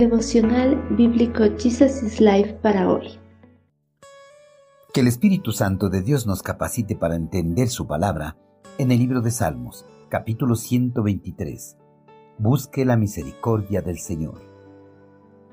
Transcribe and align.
Devocional 0.00 0.82
Bíblico 0.96 1.44
Jesus 1.58 2.02
is 2.02 2.22
Life 2.22 2.54
para 2.62 2.88
hoy. 2.88 3.20
Que 4.94 5.02
el 5.02 5.08
Espíritu 5.08 5.52
Santo 5.52 5.90
de 5.90 6.00
Dios 6.00 6.26
nos 6.26 6.42
capacite 6.42 6.96
para 6.96 7.16
entender 7.16 7.68
su 7.68 7.86
palabra 7.86 8.38
en 8.78 8.92
el 8.92 8.98
libro 8.98 9.20
de 9.20 9.30
Salmos, 9.30 9.84
capítulo 10.08 10.56
123. 10.56 11.76
Busque 12.38 12.86
la 12.86 12.96
misericordia 12.96 13.82
del 13.82 13.98
Señor. 13.98 14.40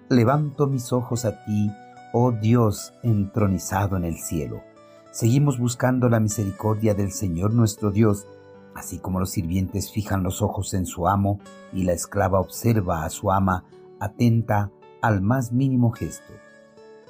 Levanto 0.07 0.65
mis 0.67 0.93
ojos 0.93 1.25
a 1.25 1.43
ti, 1.43 1.69
oh 2.13 2.31
Dios 2.31 2.93
entronizado 3.03 3.97
en 3.97 4.05
el 4.05 4.15
cielo. 4.15 4.63
Seguimos 5.11 5.59
buscando 5.59 6.07
la 6.07 6.21
misericordia 6.21 6.93
del 6.93 7.11
Señor 7.11 7.53
nuestro 7.53 7.91
Dios, 7.91 8.27
así 8.75 8.99
como 8.99 9.19
los 9.19 9.31
sirvientes 9.31 9.91
fijan 9.91 10.23
los 10.23 10.41
ojos 10.41 10.73
en 10.73 10.85
su 10.85 11.09
amo 11.09 11.41
y 11.73 11.83
la 11.83 11.91
esclava 11.91 12.39
observa 12.39 13.03
a 13.03 13.09
su 13.09 13.29
ama 13.29 13.65
atenta 13.99 14.71
al 15.01 15.21
más 15.21 15.51
mínimo 15.51 15.91
gesto. 15.91 16.33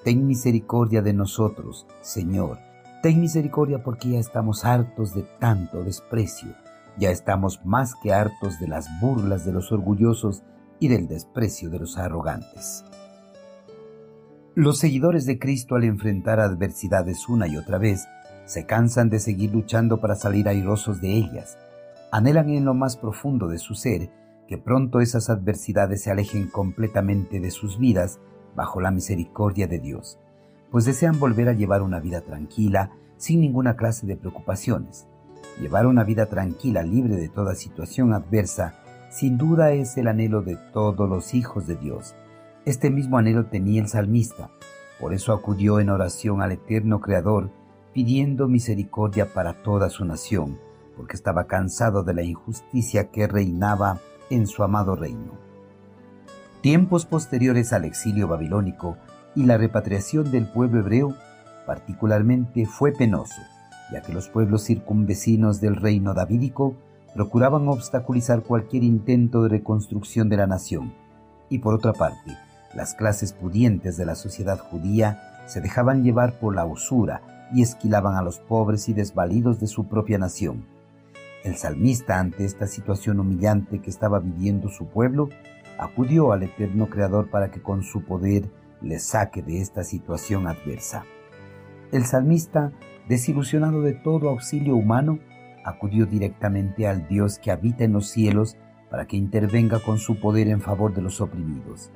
Ten 0.03 0.25
misericordia 0.25 1.01
de 1.01 1.13
nosotros, 1.13 1.85
Señor. 2.01 2.59
Ten 3.03 3.19
misericordia 3.21 3.83
porque 3.83 4.11
ya 4.11 4.19
estamos 4.19 4.65
hartos 4.65 5.13
de 5.13 5.23
tanto 5.39 5.83
desprecio. 5.83 6.55
Ya 6.97 7.11
estamos 7.11 7.65
más 7.65 7.93
que 8.01 8.13
hartos 8.13 8.59
de 8.59 8.67
las 8.67 8.87
burlas 9.01 9.45
de 9.45 9.51
los 9.51 9.71
orgullosos 9.71 10.43
y 10.79 10.87
del 10.87 11.07
desprecio 11.07 11.69
de 11.69 11.79
los 11.79 11.97
arrogantes. 11.97 12.83
Los 14.55 14.79
seguidores 14.79 15.25
de 15.25 15.37
Cristo 15.37 15.75
al 15.75 15.83
enfrentar 15.83 16.39
adversidades 16.39 17.29
una 17.29 17.47
y 17.47 17.57
otra 17.57 17.77
vez, 17.77 18.07
se 18.45 18.65
cansan 18.65 19.09
de 19.09 19.19
seguir 19.19 19.51
luchando 19.51 19.99
para 19.99 20.15
salir 20.15 20.47
airosos 20.47 21.01
de 21.01 21.13
ellas. 21.13 21.57
Anhelan 22.11 22.49
en 22.49 22.65
lo 22.65 22.73
más 22.73 22.97
profundo 22.97 23.47
de 23.49 23.59
su 23.59 23.75
ser 23.75 24.09
que 24.47 24.57
pronto 24.57 25.01
esas 25.01 25.29
adversidades 25.29 26.03
se 26.03 26.11
alejen 26.11 26.47
completamente 26.47 27.39
de 27.39 27.51
sus 27.51 27.77
vidas 27.77 28.19
bajo 28.55 28.81
la 28.81 28.91
misericordia 28.91 29.67
de 29.67 29.79
Dios, 29.79 30.19
pues 30.71 30.85
desean 30.85 31.19
volver 31.19 31.49
a 31.49 31.53
llevar 31.53 31.81
una 31.81 31.99
vida 31.99 32.21
tranquila, 32.21 32.91
sin 33.17 33.41
ninguna 33.41 33.75
clase 33.75 34.07
de 34.07 34.15
preocupaciones. 34.15 35.07
Llevar 35.59 35.87
una 35.87 36.03
vida 36.03 36.27
tranquila, 36.27 36.83
libre 36.83 37.15
de 37.15 37.29
toda 37.29 37.55
situación 37.55 38.13
adversa, 38.13 38.75
sin 39.09 39.37
duda 39.37 39.71
es 39.71 39.97
el 39.97 40.07
anhelo 40.07 40.41
de 40.41 40.55
todos 40.73 41.09
los 41.09 41.33
hijos 41.33 41.67
de 41.67 41.75
Dios. 41.75 42.15
Este 42.65 42.89
mismo 42.89 43.17
anhelo 43.17 43.45
tenía 43.45 43.81
el 43.81 43.87
salmista, 43.87 44.49
por 44.99 45.13
eso 45.13 45.33
acudió 45.33 45.79
en 45.79 45.89
oración 45.89 46.41
al 46.41 46.51
eterno 46.51 47.01
Creador, 47.01 47.51
pidiendo 47.93 48.47
misericordia 48.47 49.33
para 49.33 49.53
toda 49.63 49.89
su 49.89 50.05
nación, 50.05 50.59
porque 50.95 51.15
estaba 51.15 51.45
cansado 51.45 52.03
de 52.03 52.13
la 52.13 52.23
injusticia 52.23 53.09
que 53.09 53.27
reinaba 53.27 53.99
en 54.29 54.47
su 54.47 54.63
amado 54.63 54.95
reino. 54.95 55.31
Tiempos 56.61 57.05
posteriores 57.05 57.73
al 57.73 57.85
exilio 57.85 58.27
babilónico 58.27 58.97
y 59.35 59.43
la 59.43 59.57
repatriación 59.57 60.31
del 60.31 60.47
pueblo 60.47 60.79
hebreo 60.79 61.15
particularmente 61.65 62.65
fue 62.65 62.91
penoso, 62.91 63.41
ya 63.91 64.01
que 64.01 64.13
los 64.13 64.29
pueblos 64.29 64.63
circunvecinos 64.63 65.61
del 65.61 65.75
reino 65.75 66.13
davídico 66.13 66.75
procuraban 67.13 67.67
obstaculizar 67.67 68.43
cualquier 68.43 68.83
intento 68.83 69.43
de 69.43 69.49
reconstrucción 69.49 70.29
de 70.29 70.37
la 70.37 70.47
nación, 70.47 70.93
y 71.49 71.59
por 71.59 71.73
otra 71.73 71.93
parte, 71.93 72.37
las 72.73 72.93
clases 72.93 73.33
pudientes 73.33 73.97
de 73.97 74.05
la 74.05 74.15
sociedad 74.15 74.59
judía 74.59 75.43
se 75.45 75.61
dejaban 75.61 76.03
llevar 76.03 76.39
por 76.39 76.55
la 76.55 76.65
usura 76.65 77.21
y 77.53 77.61
esquilaban 77.61 78.15
a 78.15 78.21
los 78.21 78.39
pobres 78.39 78.89
y 78.89 78.93
desvalidos 78.93 79.59
de 79.59 79.67
su 79.67 79.85
propia 79.85 80.17
nación. 80.17 80.65
El 81.43 81.55
salmista, 81.55 82.19
ante 82.19 82.45
esta 82.45 82.67
situación 82.67 83.19
humillante 83.19 83.79
que 83.79 83.89
estaba 83.89 84.19
viviendo 84.19 84.69
su 84.69 84.87
pueblo, 84.87 85.29
acudió 85.77 86.31
al 86.31 86.43
eterno 86.43 86.89
Creador 86.89 87.29
para 87.29 87.51
que 87.51 87.61
con 87.61 87.83
su 87.83 88.03
poder 88.03 88.49
le 88.81 88.99
saque 88.99 89.41
de 89.41 89.61
esta 89.61 89.83
situación 89.83 90.47
adversa. 90.47 91.05
El 91.91 92.05
salmista, 92.05 92.71
desilusionado 93.07 93.81
de 93.81 93.93
todo 93.93 94.29
auxilio 94.29 94.75
humano, 94.75 95.19
acudió 95.63 96.05
directamente 96.05 96.87
al 96.87 97.07
Dios 97.07 97.39
que 97.39 97.51
habita 97.51 97.83
en 97.83 97.93
los 97.93 98.09
cielos 98.09 98.57
para 98.89 99.05
que 99.05 99.17
intervenga 99.17 99.79
con 99.79 99.97
su 99.97 100.19
poder 100.19 100.47
en 100.47 100.61
favor 100.61 100.93
de 100.93 101.01
los 101.01 101.21
oprimidos. 101.21 101.91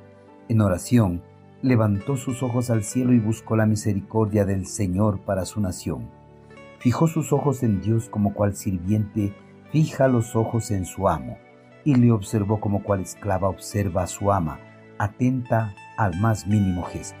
En 0.48 0.60
oración, 0.60 1.22
levantó 1.62 2.16
sus 2.16 2.42
ojos 2.42 2.70
al 2.70 2.82
cielo 2.82 3.12
y 3.12 3.18
buscó 3.18 3.56
la 3.56 3.66
misericordia 3.66 4.44
del 4.44 4.66
Señor 4.66 5.20
para 5.20 5.44
su 5.44 5.60
nación. 5.60 6.10
Fijó 6.82 7.06
sus 7.06 7.32
ojos 7.32 7.62
en 7.62 7.80
Dios 7.80 8.08
como 8.08 8.34
cual 8.34 8.56
sirviente 8.56 9.32
fija 9.70 10.08
los 10.08 10.34
ojos 10.34 10.72
en 10.72 10.84
su 10.84 11.08
amo 11.08 11.38
y 11.84 11.94
le 11.94 12.10
observó 12.10 12.58
como 12.58 12.82
cual 12.82 13.02
esclava 13.02 13.48
observa 13.48 14.02
a 14.02 14.06
su 14.08 14.32
ama, 14.32 14.58
atenta 14.98 15.76
al 15.96 16.18
más 16.18 16.48
mínimo 16.48 16.82
gesto. 16.82 17.20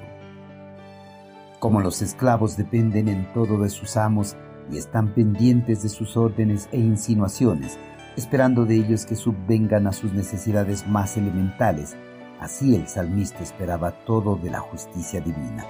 Como 1.60 1.80
los 1.80 2.02
esclavos 2.02 2.56
dependen 2.56 3.06
en 3.06 3.32
todo 3.32 3.56
de 3.62 3.68
sus 3.68 3.96
amos 3.96 4.36
y 4.68 4.78
están 4.78 5.14
pendientes 5.14 5.84
de 5.84 5.90
sus 5.90 6.16
órdenes 6.16 6.68
e 6.72 6.80
insinuaciones, 6.80 7.78
esperando 8.16 8.64
de 8.64 8.74
ellos 8.74 9.06
que 9.06 9.14
subvengan 9.14 9.86
a 9.86 9.92
sus 9.92 10.12
necesidades 10.12 10.88
más 10.88 11.16
elementales, 11.16 11.96
así 12.40 12.74
el 12.74 12.88
salmista 12.88 13.44
esperaba 13.44 13.92
todo 14.06 14.34
de 14.34 14.50
la 14.50 14.58
justicia 14.58 15.20
divina. 15.20 15.64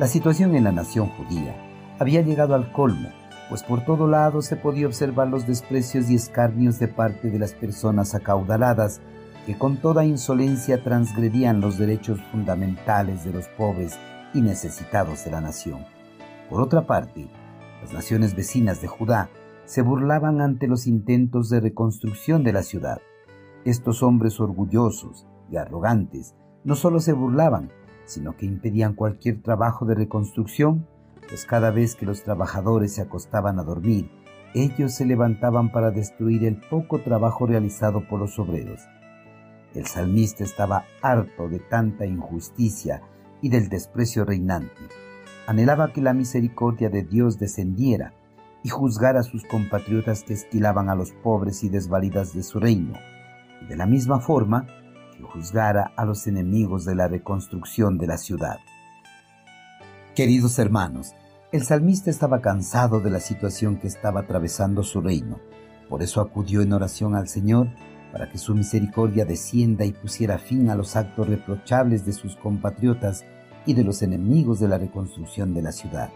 La 0.00 0.08
situación 0.08 0.56
en 0.56 0.64
la 0.64 0.72
nación 0.72 1.08
judía 1.10 1.65
había 1.98 2.22
llegado 2.22 2.54
al 2.54 2.72
colmo 2.72 3.08
pues 3.48 3.62
por 3.62 3.84
todo 3.84 4.08
lado 4.08 4.42
se 4.42 4.56
podía 4.56 4.86
observar 4.86 5.28
los 5.28 5.46
desprecios 5.46 6.10
y 6.10 6.14
escarnios 6.14 6.78
de 6.78 6.88
parte 6.88 7.30
de 7.30 7.38
las 7.38 7.54
personas 7.54 8.14
acaudaladas 8.14 9.00
que 9.44 9.56
con 9.56 9.76
toda 9.76 10.04
insolencia 10.04 10.82
transgredían 10.82 11.60
los 11.60 11.78
derechos 11.78 12.20
fundamentales 12.32 13.24
de 13.24 13.32
los 13.32 13.46
pobres 13.48 13.96
y 14.34 14.40
necesitados 14.40 15.24
de 15.24 15.30
la 15.30 15.40
nación. 15.40 15.84
Por 16.50 16.60
otra 16.60 16.86
parte, 16.86 17.28
las 17.82 17.92
naciones 17.92 18.34
vecinas 18.34 18.82
de 18.82 18.88
Judá 18.88 19.30
se 19.64 19.82
burlaban 19.82 20.40
ante 20.40 20.66
los 20.66 20.88
intentos 20.88 21.48
de 21.48 21.60
reconstrucción 21.60 22.42
de 22.42 22.52
la 22.52 22.62
ciudad. 22.62 23.00
Estos 23.64 24.02
hombres 24.02 24.40
orgullosos 24.40 25.26
y 25.50 25.56
arrogantes 25.56 26.34
no 26.64 26.74
solo 26.74 26.98
se 26.98 27.12
burlaban, 27.12 27.70
sino 28.04 28.36
que 28.36 28.46
impedían 28.46 28.94
cualquier 28.94 29.42
trabajo 29.42 29.86
de 29.86 29.94
reconstrucción 29.94 30.86
pues 31.28 31.44
cada 31.44 31.70
vez 31.70 31.94
que 31.94 32.06
los 32.06 32.22
trabajadores 32.22 32.94
se 32.94 33.02
acostaban 33.02 33.58
a 33.58 33.64
dormir, 33.64 34.10
ellos 34.54 34.94
se 34.94 35.04
levantaban 35.04 35.70
para 35.70 35.90
destruir 35.90 36.44
el 36.44 36.56
poco 36.56 37.00
trabajo 37.00 37.46
realizado 37.46 38.06
por 38.08 38.20
los 38.20 38.38
obreros. 38.38 38.80
El 39.74 39.86
salmista 39.86 40.44
estaba 40.44 40.84
harto 41.02 41.48
de 41.48 41.58
tanta 41.58 42.06
injusticia 42.06 43.02
y 43.42 43.50
del 43.50 43.68
desprecio 43.68 44.24
reinante. 44.24 44.88
Anhelaba 45.46 45.92
que 45.92 46.00
la 46.00 46.14
misericordia 46.14 46.88
de 46.88 47.02
Dios 47.02 47.38
descendiera 47.38 48.14
y 48.62 48.70
juzgara 48.70 49.20
a 49.20 49.24
sus 49.24 49.44
compatriotas 49.44 50.24
que 50.24 50.32
esquilaban 50.32 50.88
a 50.88 50.94
los 50.94 51.12
pobres 51.12 51.62
y 51.62 51.68
desvalidas 51.68 52.34
de 52.34 52.42
su 52.42 52.58
reino, 52.58 52.94
y 53.62 53.66
de 53.66 53.76
la 53.76 53.86
misma 53.86 54.20
forma 54.20 54.66
que 55.16 55.22
juzgara 55.22 55.92
a 55.96 56.04
los 56.04 56.26
enemigos 56.26 56.84
de 56.84 56.94
la 56.94 57.08
reconstrucción 57.08 57.98
de 57.98 58.06
la 58.06 58.16
ciudad. 58.16 58.58
Queridos 60.16 60.58
hermanos, 60.58 61.14
el 61.52 61.62
salmista 61.62 62.08
estaba 62.08 62.40
cansado 62.40 63.00
de 63.00 63.10
la 63.10 63.20
situación 63.20 63.76
que 63.76 63.86
estaba 63.86 64.20
atravesando 64.20 64.82
su 64.82 65.02
reino. 65.02 65.40
Por 65.90 66.02
eso 66.02 66.22
acudió 66.22 66.62
en 66.62 66.72
oración 66.72 67.14
al 67.14 67.28
Señor 67.28 67.68
para 68.12 68.30
que 68.30 68.38
su 68.38 68.54
misericordia 68.54 69.26
descienda 69.26 69.84
y 69.84 69.92
pusiera 69.92 70.38
fin 70.38 70.70
a 70.70 70.74
los 70.74 70.96
actos 70.96 71.28
reprochables 71.28 72.06
de 72.06 72.14
sus 72.14 72.34
compatriotas 72.36 73.26
y 73.66 73.74
de 73.74 73.84
los 73.84 74.00
enemigos 74.00 74.58
de 74.58 74.68
la 74.68 74.78
reconstrucción 74.78 75.52
de 75.52 75.60
la 75.60 75.72
ciudad. 75.72 76.08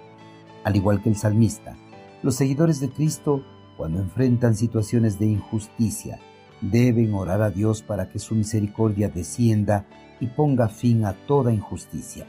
Al 0.64 0.76
igual 0.76 1.02
que 1.02 1.10
el 1.10 1.16
salmista, 1.16 1.76
los 2.22 2.36
seguidores 2.36 2.80
de 2.80 2.88
Cristo, 2.88 3.44
cuando 3.76 4.00
enfrentan 4.00 4.56
situaciones 4.56 5.18
de 5.18 5.26
injusticia, 5.26 6.18
deben 6.62 7.12
orar 7.12 7.42
a 7.42 7.50
Dios 7.50 7.82
para 7.82 8.08
que 8.08 8.18
su 8.18 8.34
misericordia 8.34 9.10
descienda 9.10 9.84
y 10.20 10.28
ponga 10.28 10.70
fin 10.70 11.04
a 11.04 11.12
toda 11.26 11.52
injusticia. 11.52 12.26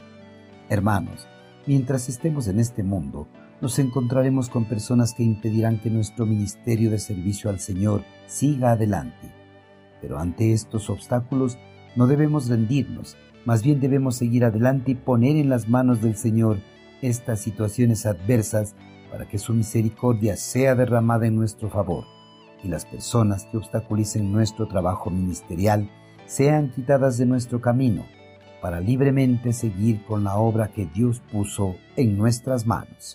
Hermanos, 0.68 1.26
Mientras 1.64 2.08
estemos 2.08 2.48
en 2.48 2.58
este 2.58 2.82
mundo, 2.82 3.28
nos 3.60 3.78
encontraremos 3.78 4.48
con 4.48 4.64
personas 4.64 5.14
que 5.14 5.22
impedirán 5.22 5.78
que 5.78 5.90
nuestro 5.90 6.26
ministerio 6.26 6.90
de 6.90 6.98
servicio 6.98 7.50
al 7.50 7.60
Señor 7.60 8.02
siga 8.26 8.72
adelante. 8.72 9.32
Pero 10.00 10.18
ante 10.18 10.52
estos 10.52 10.90
obstáculos 10.90 11.58
no 11.94 12.08
debemos 12.08 12.48
rendirnos, 12.48 13.16
más 13.44 13.62
bien 13.62 13.78
debemos 13.78 14.16
seguir 14.16 14.44
adelante 14.44 14.90
y 14.90 14.94
poner 14.96 15.36
en 15.36 15.48
las 15.48 15.68
manos 15.68 16.02
del 16.02 16.16
Señor 16.16 16.58
estas 17.00 17.40
situaciones 17.40 18.06
adversas 18.06 18.74
para 19.12 19.28
que 19.28 19.38
su 19.38 19.54
misericordia 19.54 20.36
sea 20.36 20.74
derramada 20.74 21.28
en 21.28 21.36
nuestro 21.36 21.70
favor 21.70 22.04
y 22.64 22.68
las 22.68 22.86
personas 22.86 23.46
que 23.46 23.58
obstaculicen 23.58 24.32
nuestro 24.32 24.66
trabajo 24.66 25.10
ministerial 25.10 25.88
sean 26.26 26.70
quitadas 26.70 27.18
de 27.18 27.26
nuestro 27.26 27.60
camino 27.60 28.04
para 28.62 28.80
libremente 28.80 29.52
seguir 29.52 30.04
con 30.04 30.22
la 30.24 30.36
obra 30.36 30.68
que 30.68 30.86
Dios 30.86 31.20
puso 31.32 31.76
en 31.96 32.16
nuestras 32.16 32.64
manos. 32.64 33.10